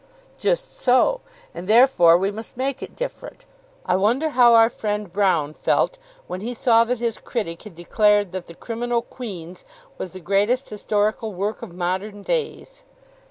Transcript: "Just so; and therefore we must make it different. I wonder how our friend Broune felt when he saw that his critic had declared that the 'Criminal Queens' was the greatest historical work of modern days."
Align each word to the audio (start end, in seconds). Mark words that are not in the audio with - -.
"Just 0.39 0.75
so; 0.75 1.21
and 1.53 1.67
therefore 1.67 2.17
we 2.17 2.31
must 2.31 2.57
make 2.57 2.81
it 2.81 2.95
different. 2.95 3.45
I 3.85 3.95
wonder 3.97 4.29
how 4.31 4.55
our 4.55 4.67
friend 4.67 5.13
Broune 5.13 5.55
felt 5.55 5.99
when 6.25 6.41
he 6.41 6.55
saw 6.55 6.83
that 6.85 6.97
his 6.97 7.19
critic 7.19 7.61
had 7.61 7.75
declared 7.75 8.31
that 8.31 8.47
the 8.47 8.55
'Criminal 8.55 9.03
Queens' 9.03 9.63
was 9.99 10.09
the 10.13 10.19
greatest 10.19 10.69
historical 10.69 11.35
work 11.35 11.61
of 11.61 11.75
modern 11.75 12.23
days." 12.23 12.83